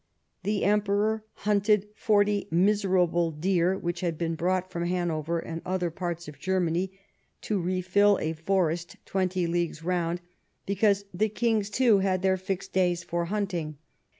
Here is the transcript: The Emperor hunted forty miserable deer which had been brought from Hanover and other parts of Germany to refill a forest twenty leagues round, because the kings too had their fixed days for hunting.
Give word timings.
The 0.41 0.63
Emperor 0.63 1.25
hunted 1.45 1.87
forty 1.93 2.47
miserable 2.49 3.29
deer 3.29 3.77
which 3.77 3.99
had 4.01 4.17
been 4.17 4.33
brought 4.33 4.71
from 4.71 4.87
Hanover 4.87 5.37
and 5.37 5.61
other 5.63 5.91
parts 5.91 6.27
of 6.27 6.39
Germany 6.39 6.99
to 7.41 7.59
refill 7.61 8.17
a 8.17 8.33
forest 8.33 8.95
twenty 9.05 9.45
leagues 9.45 9.83
round, 9.83 10.19
because 10.65 11.05
the 11.13 11.29
kings 11.29 11.69
too 11.69 11.99
had 11.99 12.23
their 12.23 12.37
fixed 12.37 12.73
days 12.73 13.03
for 13.03 13.25
hunting. 13.25 13.77